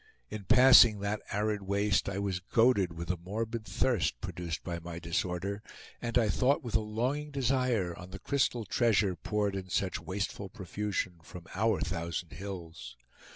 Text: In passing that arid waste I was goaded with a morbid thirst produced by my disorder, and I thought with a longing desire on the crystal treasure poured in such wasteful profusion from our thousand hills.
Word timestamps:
In 0.31 0.45
passing 0.45 0.97
that 1.01 1.21
arid 1.31 1.61
waste 1.61 2.09
I 2.09 2.17
was 2.17 2.39
goaded 2.39 2.93
with 2.93 3.11
a 3.11 3.17
morbid 3.17 3.65
thirst 3.65 4.19
produced 4.19 4.63
by 4.63 4.79
my 4.79 4.97
disorder, 4.97 5.61
and 6.01 6.17
I 6.17 6.27
thought 6.27 6.63
with 6.63 6.73
a 6.75 6.79
longing 6.79 7.29
desire 7.29 7.95
on 7.95 8.09
the 8.09 8.17
crystal 8.17 8.65
treasure 8.65 9.15
poured 9.15 9.55
in 9.55 9.69
such 9.69 9.99
wasteful 10.01 10.49
profusion 10.49 11.19
from 11.21 11.45
our 11.53 11.81
thousand 11.81 12.31
hills. 12.33 12.97